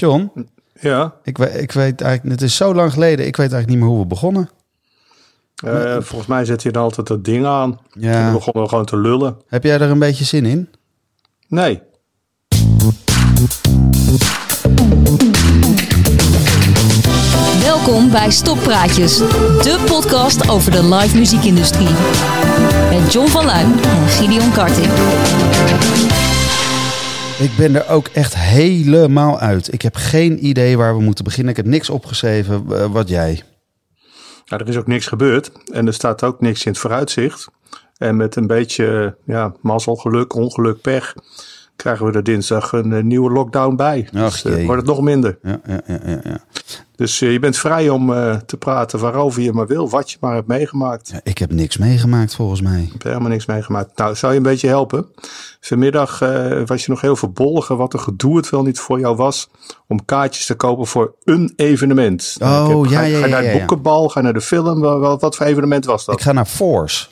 [0.00, 0.30] John,
[0.80, 3.88] Ja, ik, ik weet eigenlijk, het is zo lang geleden, ik weet eigenlijk niet meer
[3.88, 4.50] hoe we begonnen.
[5.54, 7.78] eh, volgens mij zet je dan altijd dat ding aan.
[7.92, 8.12] Ja.
[8.12, 9.36] En dan begonnen we gewoon te lullen.
[9.48, 10.68] Heb jij er een beetje zin in?
[11.48, 11.82] Nee.
[17.62, 21.88] Welkom bij Stoppraatjes, de podcast over de live muziekindustrie.
[22.90, 24.88] Met John van Luijn en Gideon Karting.
[27.38, 29.72] Ik ben er ook echt helemaal uit.
[29.72, 31.50] Ik heb geen idee waar we moeten beginnen.
[31.50, 32.64] Ik heb niks opgeschreven.
[32.70, 33.42] Eh, wat jij?
[34.46, 35.52] Nou, er is ook niks gebeurd.
[35.72, 37.48] En er staat ook niks in het vooruitzicht.
[37.96, 41.14] En met een beetje ja, mazzel, geluk, ongeluk, pech...
[41.76, 44.08] krijgen we er dinsdag een eh, nieuwe lockdown bij.
[44.14, 45.38] Ach, dus eh, wordt het nog minder.
[45.42, 46.38] Ja, ja, ja, ja, ja.
[46.96, 48.06] Dus eh, je bent vrij om
[48.46, 49.90] te praten waarover je maar wil.
[49.90, 51.08] Wat je maar hebt meegemaakt.
[51.12, 52.82] Ja, Ik heb niks meegemaakt volgens mij.
[52.82, 53.98] Ik heb helemaal niks meegemaakt.
[53.98, 55.06] Nou, zou je een beetje helpen?
[55.60, 56.18] Vanmiddag
[56.66, 59.50] was je nog heel verbolgen wat een gedoe het wel niet voor jou was
[59.86, 62.36] om kaartjes te kopen voor een evenement.
[62.42, 64.80] Oh, Ik heb- ja, ga, ja, ga naar het boekenbal, ga naar de film.
[64.80, 66.14] Wat, wat voor evenement was dat?
[66.14, 67.06] Ik ga naar Force.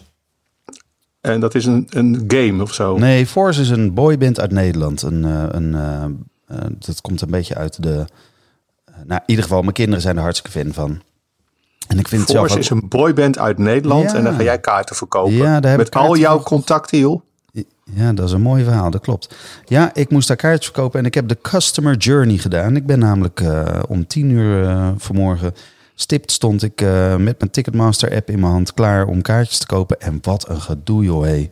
[1.25, 2.99] En dat is een, een game of zo.
[2.99, 5.03] Nee, Force is een boyband uit Nederland.
[5.03, 6.05] Een, eh, een, eh,
[6.47, 8.05] eh, dat komt een beetje uit de...
[9.05, 11.03] nou, in ieder geval, mijn kinderen zijn er hartstikke fan van.
[11.89, 12.63] En ik vind het zelf Force ook...
[12.63, 14.17] is een boyband uit Nederland Ja.
[14.17, 15.33] en dan ga jij kaarten verkopen.
[15.33, 17.21] Ja, daar heb Met al jouw contacten, joh.
[17.95, 19.35] Ja, dat is een mooi verhaal, dat klopt.
[19.65, 22.77] Ja, ik moest daar kaartjes verkopen en ik heb de Customer Journey gedaan.
[22.77, 23.43] Ik ben namelijk
[23.89, 25.55] om tien uur vanmorgen
[25.95, 29.67] stipt stond ik eh, met mijn Ticketmaster app in mijn hand klaar om kaartjes te
[29.67, 30.01] kopen.
[30.01, 31.25] En wat een gedoe, joh.
[31.25, 31.49] Hé.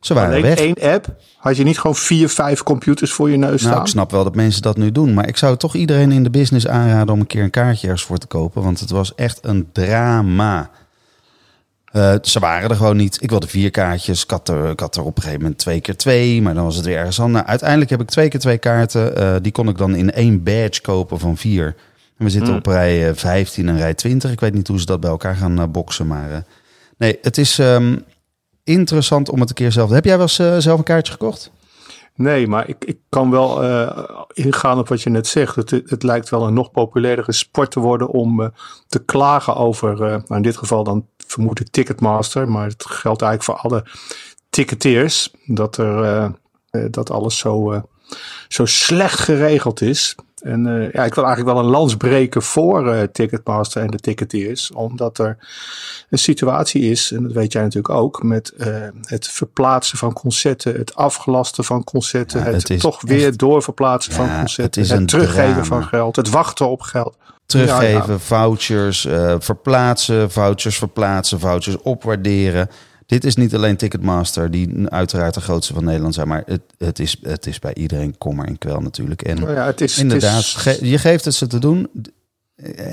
[0.00, 0.58] Ze waren Alleen weg.
[0.58, 1.14] één app.
[1.38, 3.80] Had je niet gewoon vier, vijf computers voor je neus Nou, staan?
[3.80, 5.14] ik snap wel dat mensen dat nu doen.
[5.14, 8.04] Maar ik zou toch iedereen in de business aanraden om een keer een kaartje ergens
[8.04, 8.62] voor te kopen.
[8.62, 10.70] Want het was echt een drama.
[11.84, 13.22] Eh, ze waren er gewoon niet.
[13.22, 14.22] Ik wilde vier kaartjes.
[14.22, 16.42] Ik had, er, ik had er op een gegeven moment twee keer twee.
[16.42, 17.36] Maar dan was het weer ergens anders.
[17.38, 19.16] Nou, uiteindelijk heb ik twee keer twee kaarten.
[19.16, 21.74] Eh, die kon ik dan in één badge kopen van vier.
[22.18, 24.30] En we zitten op rij eh, 15 en rij 20.
[24.30, 26.06] Ik weet niet hoe ze dat bij elkaar gaan eh, boksen.
[26.06, 26.38] Maar eh,
[26.96, 27.96] nee, het is ehm,
[28.64, 29.90] interessant om het een keer zelf...
[29.90, 31.50] Heb jij wel eens eh, zelf een kaartje gekocht?
[32.16, 35.56] Nee, maar ik, ik kan wel eh, ingaan op wat je net zegt.
[35.56, 38.48] Het, het lijkt wel een nog populairdere sport te worden om eh,
[38.88, 43.22] te klagen over, eh, nou in dit geval dan vermoed ik Ticketmaster, maar het geldt
[43.22, 43.84] eigenlijk voor alle
[44.54, 46.24] ticketeers, dat, er, eh,
[46.70, 47.82] eh, dat alles zo, eh,
[48.48, 50.14] zo slecht geregeld is.
[50.44, 53.98] En eh, ja, ik wil eigenlijk wel een lans breken voor eh, Ticketmaster en de
[53.98, 55.36] ticketeers, omdat er
[56.10, 58.66] een situatie is, en dat weet jij natuurlijk ook, met eh,
[59.02, 64.38] het verplaatsen van concerten, het afgelasten van concerten, Ja, het, toch weer echt- doorverplaatsen van
[64.38, 65.64] concerten, het teruggeven drama.
[65.64, 67.16] van geld, het wachten op geld.
[67.46, 69.06] teruggeven, Ja, vouchers
[69.38, 72.68] verplaatsen, vouchers verplaatsen, vouchers opwaarderen.
[73.06, 76.98] Dit is niet alleen Ticketmaster, die uiteraard de grootste van Nederland zijn, maar het, het,
[76.98, 79.22] is, het is bij iedereen kommer en kwel natuurlijk.
[79.22, 81.88] En Nou ja, het is, inderdaad, het is, ge- je geeft het ze te doen.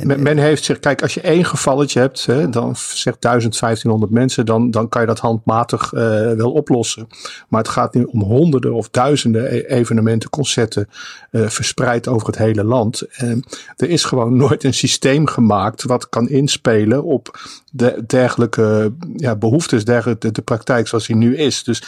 [0.03, 4.45] Men, men heeft zich, kijk, als je één gevalletje hebt, hè, dan zegt 1500 mensen,
[4.45, 6.01] dan, dan kan je dat handmatig eh,
[6.31, 7.07] wel oplossen.
[7.47, 10.89] Maar het gaat nu om honderden of duizenden e- evenementen, concerten,
[11.31, 13.01] eh, verspreid over het hele land.
[13.01, 13.43] En
[13.75, 17.39] er is gewoon nooit een systeem gemaakt wat kan inspelen op
[17.71, 21.63] de, dergelijke ja, behoeftes, dergelijke de, de praktijk zoals die nu is.
[21.63, 21.87] Dus eh,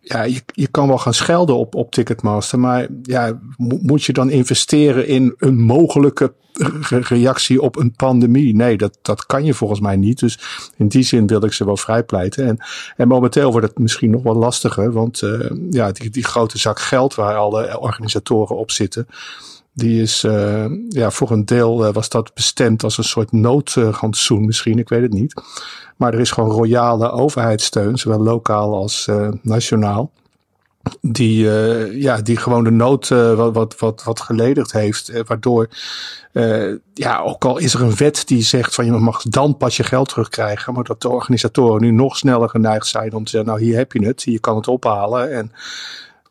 [0.00, 4.12] ja, je, je kan wel gaan schelden op, op Ticketmaster, maar ja, mo- moet je
[4.12, 6.34] dan investeren in een mogelijke
[6.80, 8.56] re- reactie op een pandemie?
[8.56, 10.18] Nee, dat, dat kan je volgens mij niet.
[10.18, 10.38] Dus
[10.76, 12.46] in die zin wil ik ze wel vrijpleiten.
[12.46, 12.58] En,
[12.96, 16.80] en momenteel wordt het misschien nog wel lastiger, want eh, ja, die, die grote zak
[16.80, 19.06] geld waar alle organisatoren op zitten.
[19.78, 24.44] Die is, eh, ja, voor een deel eh, was dat bestemd als een soort noodrantsoen
[24.44, 25.42] misschien, ik weet het niet.
[25.96, 30.10] Maar er is gewoon royale overheidssteun, zowel lokaal als eh, nationaal.
[31.00, 31.44] Die,
[32.00, 35.22] ja, die gewoon de nood wat, wat, wat, wat geledigd heeft.
[35.26, 35.68] waardoor,
[36.94, 39.82] ja, ook al is er een wet die zegt van je mag dan pas je
[39.82, 40.74] geld terugkrijgen.
[40.74, 43.92] Maar dat de organisatoren nu nog sneller geneigd zijn om te zeggen, nou hier heb
[43.92, 45.32] je het, je kan het ophalen.
[45.32, 45.52] En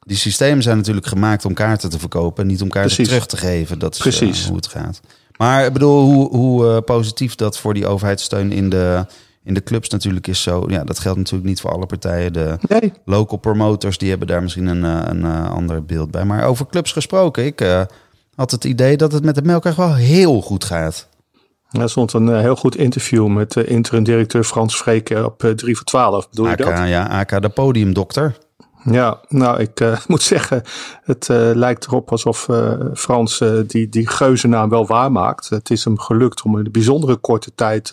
[0.07, 3.13] Die systemen zijn natuurlijk gemaakt om kaarten te verkopen, niet om kaarten Precies.
[3.13, 3.79] terug te geven.
[3.79, 4.47] Dat is eh, Precies.
[4.47, 5.01] hoe het gaat.
[5.37, 9.05] Maar ik bedoel, hoe, hoe eh, positief dat voor die overheidssteun in de,
[9.43, 10.65] in de clubs natuurlijk is zo.
[10.67, 12.33] Ja, dat geldt natuurlijk niet voor alle partijen.
[12.33, 16.25] De nee, local promoters die hebben daar misschien een, eh, een ander beeld bij.
[16.25, 17.61] Maar over clubs gesproken, ik
[18.35, 21.07] had het idee dat het met de melk echt wel heel goed gaat.
[21.71, 25.85] er stond een heel goed interview met interim directeur Frans Vreken op eh, 3 voor
[25.85, 26.29] 12.
[26.29, 26.87] Bedoel je AK, dat?
[26.87, 28.37] ja, AK de podiumdokter.
[28.91, 30.61] Ja, nou, ik eh, moet zeggen,
[31.03, 35.49] het eh, lijkt erop alsof eh, Frans die, die geuzennaam wel waarmaakt.
[35.49, 37.89] Het is hem gelukt om in een bijzondere korte tijd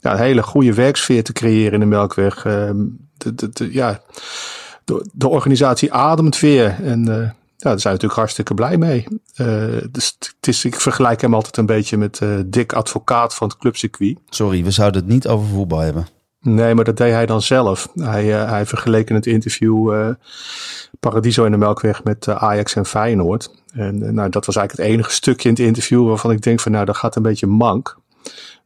[0.00, 2.42] ja, een hele goede werksfeer te creëren in de Melkweg.
[2.42, 4.00] De, de, de, ja,
[4.84, 6.76] de, de organisatie ademt weer.
[6.82, 9.06] En eh, daar zijn we natuurlijk hartstikke blij mee.
[9.90, 14.18] dus is, ik vergelijk hem altijd een beetje met Dick Advocaat van het clubcircuit.
[14.28, 16.06] Sorry, we zouden het niet over voetbal hebben.
[16.40, 17.88] Nee, maar dat deed hij dan zelf.
[17.94, 20.12] Hij, hij vergeleek in het interview
[21.00, 23.50] Paradiso in de Melkweg met Ajax en Feyenoord.
[23.72, 26.72] En nou, dat was eigenlijk het enige stukje in het interview waarvan ik denk van
[26.72, 27.98] nou, dat gaat een beetje mank.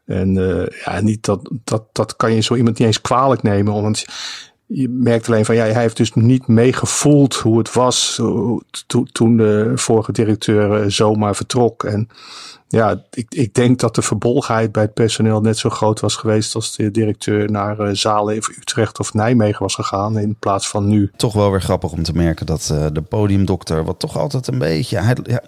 [0.04, 3.82] En uh, ja, niet dat, dat, dat kan je zo iemand niet eens kwalijk nemen.
[3.82, 4.04] Want
[4.76, 8.20] je merkt alleen van ja, hij heeft dus niet meegevoeld hoe het was
[9.12, 11.84] toen de vorige directeur eh, zomaar vertrok.
[11.84, 12.08] En
[12.68, 16.54] ja, ik, ik denk dat de verbolgenheid bij het personeel net zo groot was geweest
[16.54, 20.88] als de directeur naar uh, Zalen of Utrecht of Nijmegen was gegaan in plaats van
[20.88, 21.10] nu.
[21.16, 24.98] Toch wel weer grappig om te merken dat de podiumdokter, wat toch altijd een beetje.
[24.98, 25.42] Hij, ja,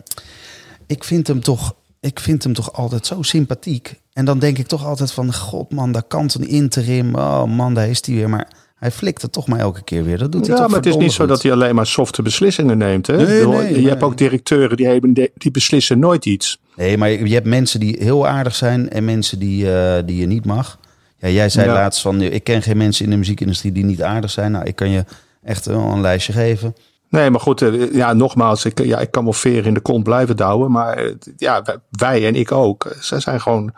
[0.87, 4.01] ik vind hem toch ik vind hem toch altijd zo sympathiek.
[4.13, 7.15] En dan denk ik toch altijd van, god man, daar kan een interim.
[7.15, 8.29] Oh man, daar is hij weer.
[8.29, 8.49] Maar
[8.87, 10.19] hij flikt het toch maar elke keer weer.
[10.19, 12.23] Dat doet hij ja, toch maar het is niet zo dat hij alleen maar softe
[12.23, 13.07] beslissingen neemt.
[13.07, 13.17] Hè?
[13.17, 13.89] Nee, nee, je nee.
[13.89, 16.59] hebt ook directeuren die, hebben, die beslissen nooit iets.
[16.77, 20.27] Nee, maar je hebt mensen die heel aardig zijn en mensen die, uh, die je
[20.27, 20.79] niet mag.
[21.19, 21.73] Ja, jij zei Ja.
[21.73, 24.53] laatst van, ik ken geen mensen in de muziekindustrie die niet aardig zijn.
[24.53, 25.05] Nou, ik kan je
[25.43, 26.75] echt wel een lijstje geven.
[27.09, 30.05] Nee, maar goed, eh, ja, nogmaals, ik, ja, ik kan wel veren in de kont
[30.05, 30.71] blijven douwen.
[30.71, 32.97] Maar eh, ja, wij- en ik ook.
[33.01, 33.73] Ze zijn gewoon,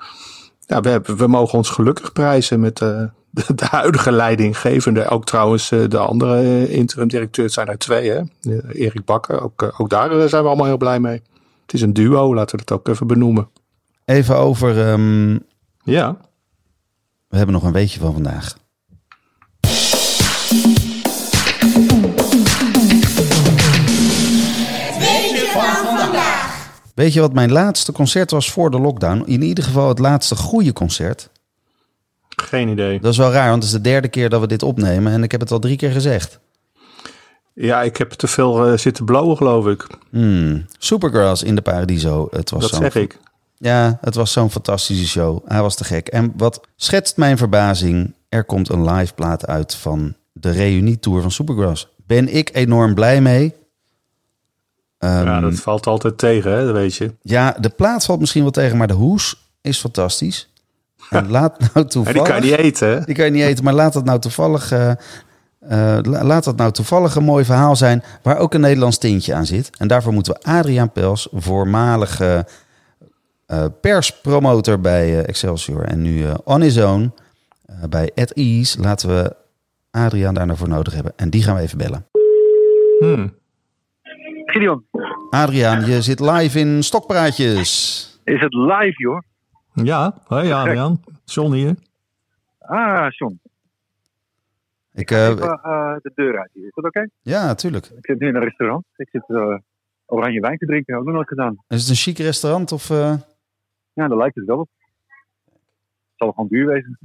[0.66, 5.08] ja, we, hebben, we mogen ons gelukkig prijzen met eh, de, de huidige leidinggevende.
[5.08, 8.16] Ook trouwens eh, de andere eh, interim directeur, het zijn er twee, hè?
[8.16, 11.22] Eh, Erik Bakker, ook, ook daar zijn we allemaal heel blij mee.
[11.62, 13.48] Het is een duo, laten we het ook even benoemen.
[14.04, 15.38] Even over, ehm,
[15.82, 16.16] Ja,
[17.28, 18.56] we hebben nog een weetje van vandaag.
[26.94, 29.22] Weet je wat mijn laatste concert was voor de lockdown?
[29.26, 31.30] In ieder geval het laatste goede concert.
[32.42, 33.00] Geen idee.
[33.00, 35.12] Dat is wel raar, want het is de derde keer dat we dit opnemen.
[35.12, 36.38] En ik heb het al drie keer gezegd.
[37.54, 39.86] Ja, ik heb te veel eh, zitten blowen, geloof ik.
[40.10, 40.66] Hmm.
[40.78, 42.28] Supergrass in de Paradiso.
[42.30, 43.18] Het was Dat zeg ik.
[43.56, 45.38] Ja, het was zo'n fantastische show.
[45.46, 46.08] Hij was te gek.
[46.08, 48.14] En wat schetst mijn verbazing?
[48.28, 51.88] Er komt een live plaat uit van de reunietour van Supergrass.
[52.06, 53.54] Ben ik enorm blij mee.
[54.98, 57.14] Ehm, ja, dat valt altijd tegen, hè, dat weet je.
[57.22, 60.48] ja, de plaat valt misschien wel tegen, maar de hoes is fantastisch.
[61.10, 62.22] En laat nou En toevallig...
[62.22, 63.02] die kan je niet eten?
[63.06, 64.96] Die kan je niet eten, maar laat dat nou toevallig, eh, eh,
[66.02, 69.46] la- laat dat nou toevallig een mooi verhaal zijn waar ook een Nederlands tintje aan
[69.46, 69.70] zit.
[69.78, 72.46] En daarvoor moeten we Adriaan Pels, voormalige
[73.46, 77.12] eh, perspromotor bij Excelsior en nu on his own
[77.66, 79.36] eh, bij At Ease, laten we
[79.90, 81.12] Adriaan daar nou voor nodig hebben.
[81.16, 82.06] En die gaan we even bellen.
[82.98, 83.34] Hmm.
[84.44, 84.84] Gideon,
[85.30, 87.60] Adriaan, je zit live in Stokpraatjes.
[88.24, 89.18] is het live, joh?
[89.84, 91.00] Ja, hoi Adriaan.
[91.24, 91.74] John hier.
[92.58, 93.40] Ah, John.
[94.92, 96.64] Ik, eh, Even eh, de deur uit hier.
[96.64, 97.08] Is dat oké?
[97.22, 97.86] ja, natuurlijk.
[97.86, 98.84] Ik zit nu in een restaurant.
[98.96, 99.54] Ik zit eh,
[100.06, 100.92] oranje wijn te drinken.
[100.92, 101.56] Heb ik nog nooit gedaan.
[101.68, 102.90] Is het een chic restaurant of...
[102.90, 103.14] eh,
[103.92, 104.68] Ja, daar lijkt het wel op.
[105.44, 106.98] Het zal gewoon duur wezen.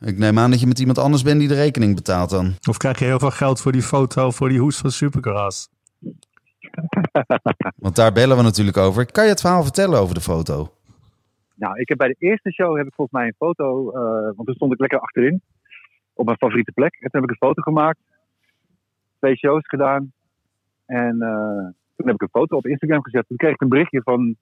[0.00, 2.54] Ik neem aan dat je met iemand anders bent die de rekening betaalt dan.
[2.68, 5.68] Of krijg je heel veel geld voor die foto, voor die hoes van Supergrass?
[7.76, 9.12] Want daar bellen we natuurlijk over.
[9.12, 10.72] Kan je het verhaal vertellen over de foto?
[11.58, 13.90] Nou, ik heb bij de eerste show heb ik volgens mij een foto.
[13.90, 15.42] eh, want toen stond ik lekker achterin.
[16.12, 16.92] Op mijn favoriete plek.
[16.94, 17.98] En toen heb ik een foto gemaakt.
[19.18, 20.12] Twee shows gedaan.
[20.86, 21.66] En eh,
[21.96, 23.24] toen heb ik een foto op Instagram gezet.
[23.28, 24.36] Toen kreeg ik een berichtje van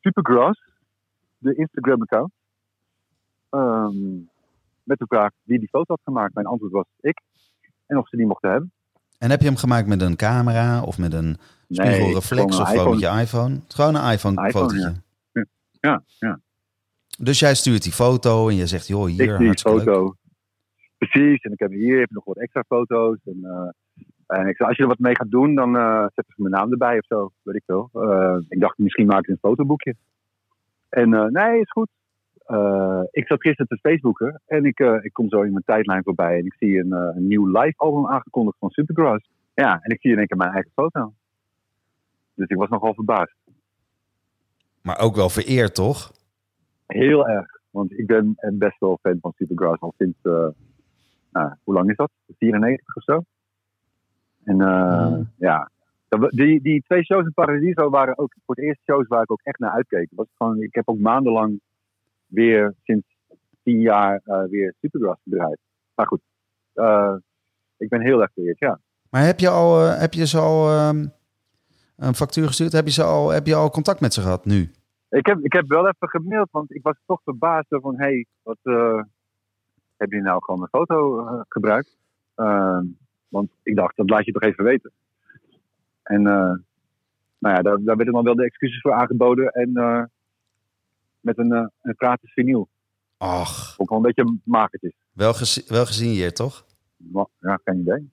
[0.00, 0.60] Supergrass.
[1.38, 2.32] De Instagram-account.
[3.50, 4.16] Ehm,
[4.82, 6.34] met de vraag wie die foto had gemaakt.
[6.34, 7.20] Mijn antwoord was ik.
[7.86, 8.72] En of ze die mochten hebben.
[9.18, 11.36] En heb je hem gemaakt met een camera of met een
[11.68, 13.60] spiegelreflex of gewoon met je iPhone?
[13.68, 14.94] Gewoon een iPhone, iPhone, fotootje.
[15.80, 16.40] Ja, ja.
[17.18, 19.86] Dus jij stuurt die foto en je zegt, joh, hier, ik die hartstikke leuk.
[19.86, 20.14] foto.
[20.98, 23.18] Precies, en ik heb hier ik nog wat extra foto's.
[23.24, 26.24] En, eh, en ik zei, als je er wat mee gaat doen, dan eh zet
[26.28, 27.30] ik mijn naam erbij of zo.
[27.42, 27.90] Weet ik veel.
[27.92, 29.94] Eh, ik dacht, misschien maak ik een fotoboekje.
[30.88, 31.90] En nee, is goed.
[33.10, 36.44] Ik zat gisteren te Facebooken en ik, ik kom zo in mijn tijdlijn voorbij en
[36.44, 39.28] ik zie een, een nieuw live album aangekondigd van Supergrass.
[39.54, 41.12] Ja, en ik zie in één keer mijn eigen foto.
[42.34, 43.34] Dus ik was nogal verbaasd.
[44.88, 46.12] Maar ook wel vereerd, toch?
[46.86, 47.46] Heel erg.
[47.70, 50.48] Want ik ben best wel fan van Supergrass al sinds, eh,
[51.32, 52.10] nou, hoe lang is dat?
[52.38, 53.22] 94 of zo.
[54.44, 55.70] En eh, ja,
[56.28, 59.42] die, die twee shows in Paradiso waren ook voor het eerst shows waar ik ook
[59.42, 60.00] echt naar uitkeek.
[60.08, 61.60] Het Was gewoon, ik heb ook maandenlang
[62.26, 63.06] weer sinds
[63.62, 65.58] tien jaar eh, weer Supergrass gedraaid.
[65.94, 66.20] Maar goed,
[66.72, 67.14] eh,
[67.76, 68.80] ik ben heel erg vereerd, ja.
[69.10, 71.06] Maar heb je, al, eh, heb je ze al ehm,
[71.96, 72.72] een factuur gestuurd?
[72.72, 74.70] Heb je, ze al, heb je al contact met ze gehad nu?
[75.08, 78.26] Ik heb, ik heb wel even gemaild, want ik was toch verbaasd van, hé, hey,
[78.42, 79.02] wat eh,
[79.96, 81.96] heb je nou gewoon een foto eh, gebruikt?
[82.34, 82.84] Ehm,
[83.28, 84.92] want ik dacht, dat laat je toch even weten.
[86.02, 86.54] En eh,
[87.38, 89.48] nou ja, daar, daar werden dan wel de excuses voor aangeboden.
[89.48, 89.72] En
[91.20, 92.68] met een, een gratis vinyl.
[93.16, 94.92] Ach, Ook wel een beetje makertjes.
[95.12, 96.66] wel, gezi wel gezien hier, toch?
[97.40, 98.10] Ja, geen idee.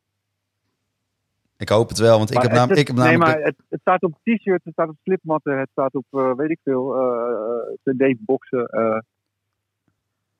[1.58, 3.36] Ik hoop het wel, want ik heb, het nam, is- ik heb nee, namelijk...
[3.38, 6.50] maar het, het staat op t-shirts, het staat op slipmatten, het staat op, eh, weet
[6.50, 8.66] ik veel, eh cd-boxen.
[8.68, 9.00] eh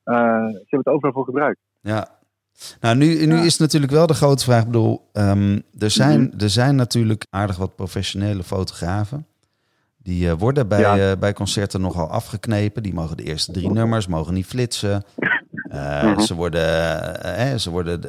[0.04, 1.60] ze hebben het overal voor gebruikt.
[1.80, 2.08] Ja.
[2.80, 3.42] Nou, nu, nu Ja.
[3.42, 4.60] is natuurlijk wel de grote vraag.
[4.60, 6.38] Ik bedoel, ehm, er, zijn, Mhm.
[6.42, 9.26] er zijn natuurlijk aardig wat professionele fotografen.
[9.96, 11.16] Die worden bij, Ja.
[11.16, 12.82] bij concerten nogal afgeknepen.
[12.82, 15.04] Die mogen de eerste drie nummers, mogen niet flitsen.
[15.76, 16.20] Eh, Mhm.
[16.20, 18.00] Ze worden, eh, ze worden,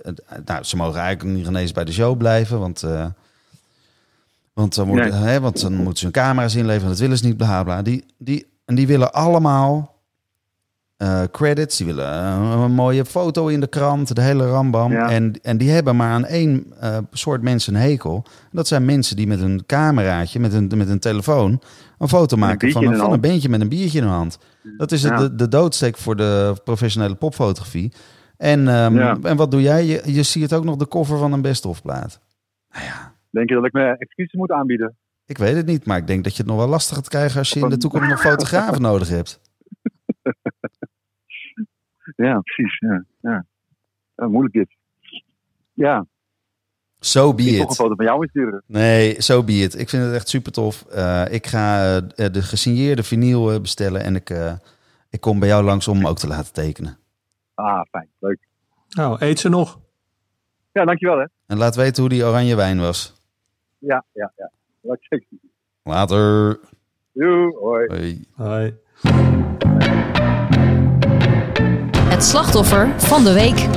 [0.46, 3.06] nou, ze mogen eigenlijk niet eens bij de show blijven, want, eh,
[4.54, 5.30] want, dan worden, Nee.
[5.30, 6.90] hè, want dan moeten ze hun camera's inleveren.
[6.90, 7.82] Dat willen ze niet, bla bla.
[7.82, 9.96] Die, die, en die willen allemaal
[10.98, 11.78] eh, credits.
[11.78, 14.92] Die willen eh, een mooie foto in de krant, de hele rambam.
[14.92, 15.10] Ja.
[15.10, 18.26] En, en die hebben maar aan één eh, soort mensen een hekel.
[18.52, 21.62] Dat zijn mensen die met een cameraatje, met een, met een telefoon,
[21.98, 24.40] een foto maken van een, van een beentje met een biertje in de hand.
[24.78, 27.92] Dat is het, de, de doodsteek voor de professionele popfotografie.
[28.38, 29.18] En, ehm, Ja.
[29.22, 29.86] en wat doe jij?
[29.86, 32.20] Je, je ziet ook nog de cover van een best-of plaat.
[32.70, 34.98] Nou ja, Denk je dat ik me excuses moet aanbieden?
[35.26, 37.40] ik weet het niet, maar ik denk dat je het nog wel lastig gaat krijgen
[37.40, 39.40] als je in de toekomst nog fotografen nodig hebt.
[42.26, 42.78] Ja, precies.
[42.80, 43.46] Ja, ja.
[44.16, 44.76] Ja, moeilijk dit.
[45.74, 46.06] Ja,
[47.00, 47.76] So ik be toch een it.
[47.76, 48.64] foto van jou insturen.
[48.66, 49.80] Nee, so be it.
[49.80, 50.86] Ik vind het echt super tof.
[50.86, 54.54] Eh, ik ga eh, de gesigneerde vinyl eh, bestellen en ik, eh,
[55.10, 56.98] ik kom bij jou langs om hem ook te laten tekenen.
[57.54, 58.10] Ah, fijn.
[58.20, 58.48] Leuk.
[58.90, 59.80] Nou, eet ze nog.
[60.72, 61.26] Ja, dankjewel hè.
[61.48, 63.14] En laat weten hoe die oranje wijn was.
[63.78, 64.52] Ja, ja, ja.
[65.10, 65.26] Ik.
[65.84, 66.60] Later.
[67.14, 67.86] Doei, hoi.
[67.88, 68.26] Hoi.
[68.36, 68.74] Hoi.
[72.10, 73.68] Het slachtoffer van de week.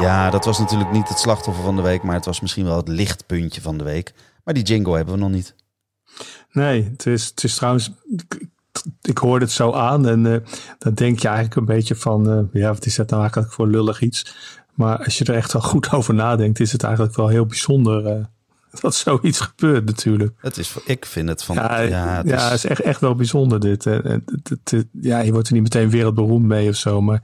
[0.00, 2.76] Ja, dat was natuurlijk niet het slachtoffer van de week, maar het was misschien wel
[2.76, 4.12] het lichtpuntje van de week.
[4.44, 5.54] Maar die jingle hebben we nog niet.
[6.52, 7.90] Nee, het is, het is trouwens.
[8.16, 8.46] Ik,
[9.02, 10.40] ik hoorde het zo aan en eh,
[10.78, 12.30] dan denk je eigenlijk een beetje van.
[12.30, 14.34] eh, ja, wat is dat nou eigenlijk voor lullig iets?
[14.74, 18.06] Maar als je er echt wel goed over nadenkt, is het eigenlijk wel heel bijzonder
[18.06, 18.24] eh,
[18.80, 20.32] dat zoiets gebeurt, natuurlijk.
[20.38, 21.54] Het is, ik vind het van.
[21.54, 23.84] Ja, het is, is echt, echt wel bijzonder dit.
[25.00, 27.00] Ja, je wordt er niet meteen wereldberoemd mee of zo.
[27.00, 27.22] Maar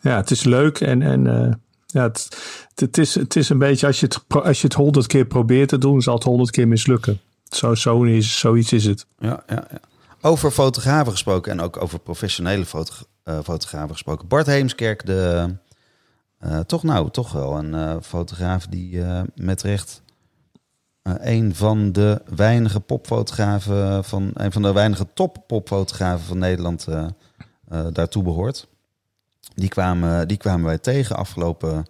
[0.00, 0.80] ja, het is leuk.
[0.80, 1.52] En, en eh,
[1.86, 2.28] ja, het,
[2.74, 5.68] het, is, het is een beetje, als je het, als je het honderd keer probeert
[5.68, 7.20] te doen, zal het honderd keer mislukken.
[7.48, 9.06] Zo, zo is, zoiets is het.
[9.18, 9.80] ja, ja, ja.
[10.22, 12.92] Over fotografen gesproken en ook over professionele foto,
[13.22, 14.28] eh, fotografen gesproken.
[14.28, 15.54] Bart Heemskerk, de,
[16.38, 19.02] eh, toch nou, toch wel een fotograaf die
[19.34, 20.02] met recht
[21.02, 26.86] eh, een van de weinige popfotografen van een van de weinige top popfotografen van Nederland
[26.86, 27.06] eh,
[27.68, 28.68] eh, daartoe behoort.
[29.54, 31.86] Die kwamen, die kwamen wij tegen afgelopen,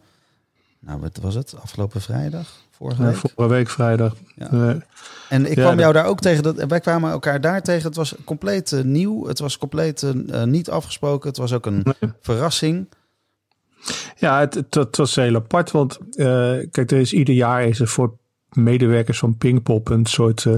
[0.79, 1.55] nou wat was het?
[1.63, 2.49] Afgelopen vrijdag?
[2.71, 3.17] Vorige Ja, week?
[3.17, 4.17] vorige week vrijdag.
[4.37, 4.79] Ja.
[5.29, 6.43] En ik Ja, kwam jou daar ook tegen.
[6.43, 7.87] Dat, wij kwamen elkaar daar tegen.
[7.87, 9.27] Het was compleet nieuw.
[9.27, 10.07] Het was compleet
[10.45, 11.29] niet afgesproken.
[11.29, 11.85] Het was ook een
[12.21, 12.89] verrassing.
[14.17, 15.71] Ja, het, het, het was heel apart.
[15.71, 15.99] Want
[16.71, 18.19] kijk, er is ieder jaar is er voor
[18.53, 20.55] medewerkers van Pinkpop een soort eh,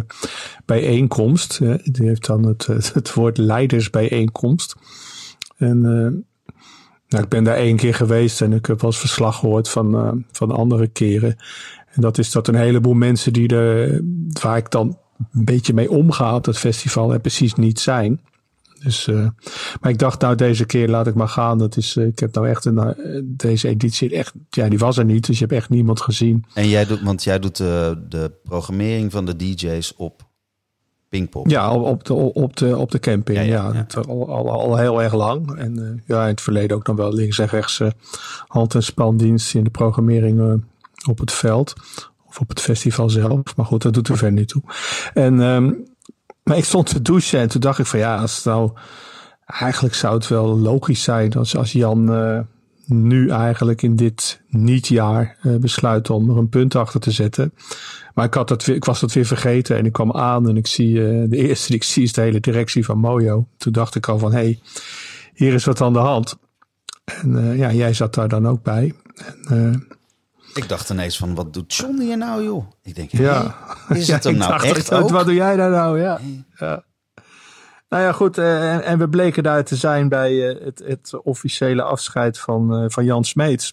[0.64, 1.58] bijeenkomst.
[1.84, 4.76] die heeft dan het, het, het woord leidersbijeenkomst.
[5.56, 6.22] En eh,
[7.08, 9.94] nou, ik ben daar één keer geweest en ik heb wel eens verslag gehoord van,
[9.96, 11.36] eh, van andere keren.
[11.86, 14.00] En dat is dat een heleboel mensen die er,
[14.40, 14.98] waar ik dan
[15.32, 18.20] een beetje mee omga op dat festival, er precies niet zijn.
[18.82, 19.26] Dus, eh,
[19.80, 21.58] maar ik dacht nou deze keer laat ik maar gaan.
[21.58, 24.96] Dat is, eh, ik heb nou echt een, eh, deze editie echt, ja die was
[24.98, 25.26] er niet.
[25.26, 26.44] Dus je hebt echt niemand gezien.
[26.54, 30.30] En jij doet, want jij doet de, de programmering van de DJ's op
[31.08, 31.48] Pinkpop.
[31.48, 33.38] Ja, op op de, op de, op de camping.
[33.38, 33.84] Ja, Ja, ja, ja.
[33.88, 35.56] dat Al, al, al heel erg lang.
[35.56, 37.88] En ja, in het verleden ook dan wel links en rechts eh,
[38.46, 40.62] hand- en spandienst in de programmering
[41.08, 41.72] op het veld.
[42.26, 43.56] Of op het festival zelf.
[43.56, 44.62] Maar goed, dat doet er verder niet toe.
[45.14, 45.72] En, ehm,
[46.44, 48.72] maar ik stond te douchen en toen dacht ik van ja, als nou...
[49.46, 52.40] Eigenlijk zou het wel logisch zijn als, als Jan eh,
[52.86, 57.52] nu eigenlijk in dit niet-jaar eh, besluit om er een punt achter te zetten.
[58.14, 60.66] Maar ik, had dat ik was dat weer vergeten en ik kwam aan en ik
[60.66, 63.46] zie eh, de eerste die ik zie is de hele directie van Mojo.
[63.56, 64.60] Toen dacht ik al van hé, hey,
[65.34, 66.38] hier is wat aan de hand.
[67.04, 68.94] En ja, jij zat daar dan ook bij.
[69.48, 69.86] En,
[70.54, 72.64] Ik dacht ineens van, wat doet John hier nou, joh?
[72.82, 73.54] Ik denk, Ja.
[73.88, 76.00] is ja, het hem ik nou echt wat, doe jij daar nou?
[76.00, 76.20] Ja.
[76.58, 76.82] ja.
[77.88, 78.38] Nou ja, goed.
[78.38, 82.74] eh, en, en we bleken daar te zijn bij eh, het, het officiële afscheid van,
[82.76, 83.72] eh, van Jan Smeets.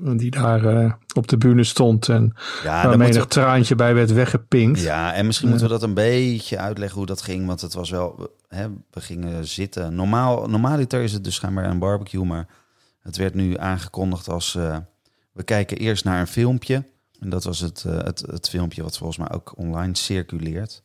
[0.00, 4.80] Die daar op de bühne stond en Ja, waar menig we- traantje bij werd weggepinkt.
[4.80, 7.46] ja, en misschien moeten we dat een beetje uitleggen hoe dat ging.
[7.46, 9.94] Want het was wel, hè, we gingen zitten.
[9.94, 12.46] Normaal, normaliter is het dus schijnbaar een barbecue, maar
[13.00, 14.58] Het werd nu aangekondigd als
[15.36, 16.84] we kijken eerst naar een filmpje.
[17.20, 20.82] En dat was het, eh, het, het filmpje wat volgens mij ook online circuleert.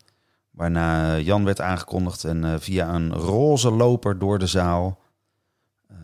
[0.51, 5.00] Waarna Jan werd aangekondigd en eh, via een roze loper door de zaal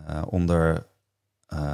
[0.05, 0.85] eh, onder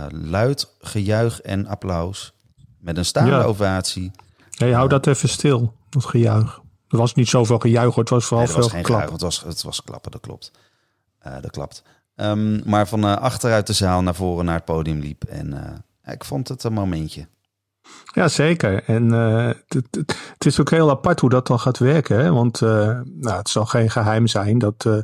[0.10, 2.34] luid gejuich en applaus
[2.80, 3.44] met een staande Ja.
[3.44, 4.12] ovatie.
[4.52, 6.62] Hey, hou dat even stil, dat gejuich.
[6.88, 9.00] Er was niet zoveel gejuich, het was vooral Nee, dat was veel geen klap.
[9.00, 10.52] gejuich, het was, het was klappen, dat klopt.
[11.42, 11.84] Dat klopt.
[12.16, 15.24] Ehm, maar van achteruit de zaal naar voren naar het podium liep.
[15.24, 15.54] En
[16.06, 17.28] ik vond het een momentje.
[18.14, 18.84] Ja, zeker.
[18.84, 22.20] En eh, het, is ook heel apart hoe dat dan gaat werken.
[22.20, 22.32] Hè?
[22.32, 24.86] Want eh, nou, het zal geen geheim zijn dat...
[24.86, 24.98] eh,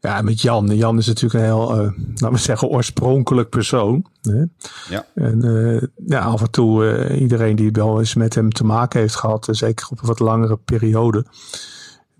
[0.00, 0.76] ja, met Jan.
[0.76, 1.74] Jan is natuurlijk een heel,
[2.14, 4.06] laten we zeggen, oorspronkelijk persoon.
[4.22, 4.44] Hè?
[4.88, 5.06] Ja.
[5.14, 9.48] En ja, af en toe iedereen die wel eens met hem te maken heeft gehad,
[9.48, 11.24] eh, zeker op een wat langere periode,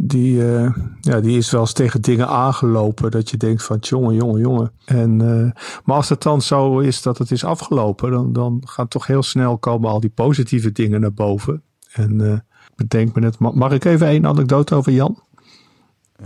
[0.02, 4.14] die, eh, ja, die is wel eens tegen dingen aangelopen dat je denkt van jongen,
[4.14, 4.72] jongen, jongen.
[4.84, 8.88] En, eh, maar als het dan zo is dat het is afgelopen, dan, dan gaan
[8.88, 11.62] toch heel snel komen al die positieve dingen naar boven.
[11.92, 12.38] En eh,
[12.76, 15.22] bedenk me net, ma- mag ik even één anekdote over Jan?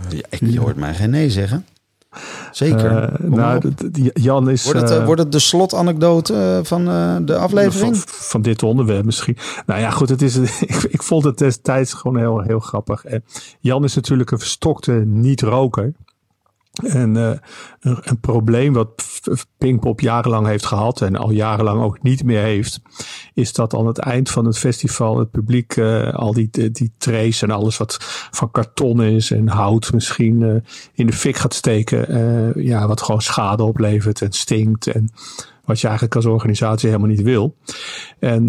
[0.09, 1.65] Ja, ik, je hoort mij geen nee zeggen.
[2.51, 3.03] Zeker.
[3.03, 3.73] Eh, nou,
[4.13, 4.63] Jan is.
[4.63, 6.85] wordt, het, eh, eh, wordt het de slotanekdote van
[7.25, 7.97] de aflevering?
[7.97, 9.37] Van, van dit onderwerp misschien.
[9.65, 13.05] Nou ja, goed, het is, ik, ik vond het destijds gewoon heel, heel grappig.
[13.05, 13.23] En
[13.59, 15.93] Jan is natuurlijk een verstokte niet-roker.
[16.83, 17.39] En eh,
[17.79, 19.03] een, probleem wat
[19.57, 22.81] Pinkpop jarenlang heeft gehad en al jarenlang ook niet meer heeft,
[23.33, 27.41] is dat aan het eind van het festival het publiek eh, al die, die, trays
[27.41, 27.97] en alles wat
[28.31, 30.55] van karton is en hout misschien eh,
[30.93, 32.63] in de fik gaat steken.
[32.63, 35.09] ja, wat gewoon schade oplevert en stinkt en
[35.65, 37.55] wat je eigenlijk als organisatie helemaal niet wil.
[38.19, 38.47] En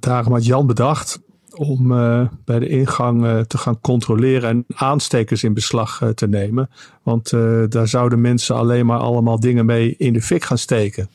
[0.00, 1.20] daarom had Jan bedacht
[1.56, 6.28] om eh, bij de ingang eh, te gaan controleren en aanstekers in beslag eh, te
[6.28, 6.70] nemen.
[7.02, 7.30] Want
[7.68, 11.08] daar zouden mensen alleen maar allemaal dingen mee in de fik gaan steken.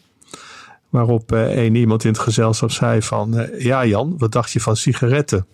[0.90, 3.50] Waarop één iemand in het gezelschap zei van...
[3.58, 5.46] ja Jan, wat dacht je van sigaretten?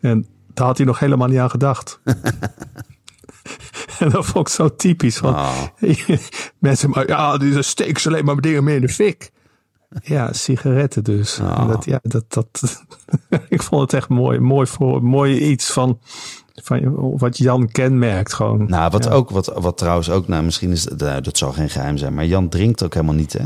[0.00, 2.00] En daar had hij nog helemaal niet aan gedacht.
[3.98, 5.20] en dat vond ik zo typisch.
[5.20, 5.62] Want Ah,
[6.58, 9.31] mensen, maar ja, die steken ze alleen maar dingen mee in de fik.
[10.02, 11.40] Ja, sigaretten dus.
[11.66, 12.82] Dat, ja, dat, dat,
[13.48, 15.98] ik vond het echt mooi, mooi, voor, mooi iets van,
[16.54, 18.32] van wat Jan kenmerkt.
[18.32, 18.66] Gewoon.
[18.68, 19.10] nou, wat Ja.
[19.10, 22.26] ook, wat, wat trouwens ook, nou, misschien is nou, dat zal geen geheim zijn, maar
[22.26, 23.44] Jan drinkt ook helemaal niet, hè?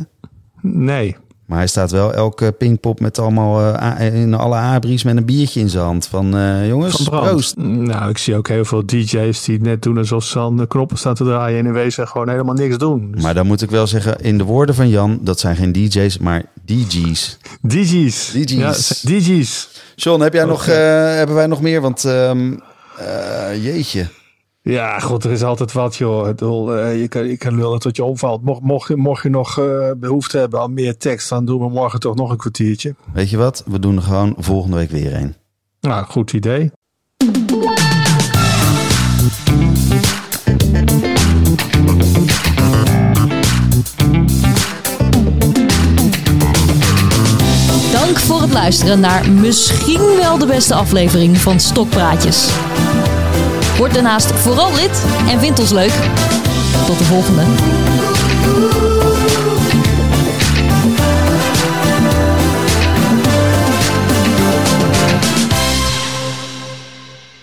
[0.60, 5.16] Nee, Maar hij staat wel elke pingpop met allemaal eh, a- in alle abris met
[5.16, 6.06] een biertje in zijn hand.
[6.06, 7.56] Van eh, jongens, van proost.
[7.56, 10.66] Nou, ik zie ook heel veel DJ's die het net doen alsof ze aan de
[10.66, 11.58] knoppen staan te draaien.
[11.58, 13.10] En in wezen gewoon helemaal niks doen.
[13.12, 15.72] Dus Maar dan moet ik wel zeggen, in de woorden van Jan, dat zijn geen
[15.72, 17.38] DJ's, maar DJ's.
[17.62, 18.30] DJ's.
[18.32, 19.02] DJ's.
[19.02, 19.68] Ja, DJ's.
[19.94, 20.76] John, heb jij nog, eh,
[21.14, 21.80] hebben wij nog meer?
[21.80, 22.52] Want ehm,
[22.98, 24.06] eh, jeetje.
[24.68, 26.28] Ja, goed, er is altijd wat, joh.
[26.28, 28.42] Ik bedoel, eh, je, kan, je kan lullen tot je omvalt.
[28.42, 31.68] Mocht, mocht, je- mocht je nog eh, behoefte hebben aan meer tekst, dan doen we
[31.68, 32.94] morgen toch nog een kwartiertje.
[33.12, 33.62] Weet je wat?
[33.66, 35.34] We doen er gewoon volgende week weer een.
[35.80, 36.70] Nou, goed idee.
[47.92, 52.48] Dank voor het luisteren naar misschien wel de beste aflevering van Stokpraatjes.
[53.78, 55.92] Word daarnaast vooral lid en vind ons leuk.
[56.86, 57.42] Tot de volgende.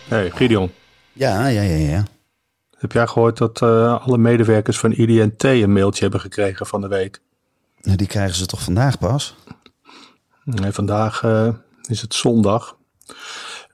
[0.07, 0.71] Hey, Gideon.
[1.13, 2.03] Ja, ja, ja, ja.
[2.77, 6.87] Heb jij gehoord dat eh, alle medewerkers van IDNT een mailtje hebben gekregen van de
[6.87, 7.21] week?
[7.81, 9.35] Nou, Die krijgen ze toch vandaag pas?
[10.43, 11.47] Nee, vandaag eh,
[11.81, 12.75] is het zondag.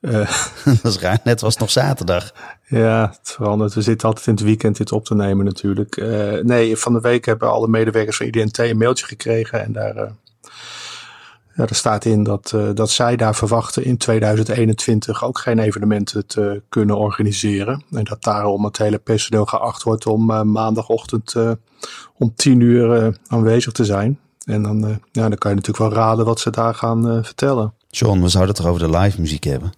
[0.01, 0.45] Eh,
[0.81, 1.19] dat is raar.
[1.23, 2.31] Net was het nog zaterdag.
[2.67, 3.73] ja, het verandert.
[3.73, 5.97] We zitten altijd in het weekend dit op te nemen natuurlijk.
[5.97, 9.63] Eh, nee, van de week hebben alle medewerkers van IDNT een mailtje gekregen.
[9.63, 10.11] En daar, eh,
[11.55, 16.61] ja, daar staat in dat, dat zij daar verwachten in 2021 ook geen evenementen te
[16.69, 17.83] kunnen organiseren.
[17.91, 21.35] En dat daarom het hele personeel geacht wordt om maandagochtend
[22.17, 24.19] om 10 uur aanwezig te zijn.
[24.45, 27.73] En dan, ja, dan kan je natuurlijk wel raden wat ze daar gaan vertellen.
[27.89, 29.71] John, we zouden het toch over de live muziek hebben?